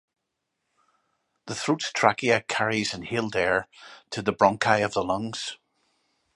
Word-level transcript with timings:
The 1.45 1.53
throat's 1.53 1.91
trachea 1.91 2.41
carries 2.47 2.95
inhaled 2.95 3.35
air 3.35 3.67
to 4.09 4.23
the 4.23 4.33
bronchi 4.33 4.83
of 4.83 4.93
the 4.95 5.03
lungs. 5.03 5.59